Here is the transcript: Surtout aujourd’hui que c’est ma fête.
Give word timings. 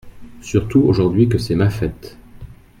Surtout 0.41 0.79
aujourd’hui 0.79 1.29
que 1.29 1.37
c’est 1.37 1.53
ma 1.53 1.69
fête. 1.69 2.17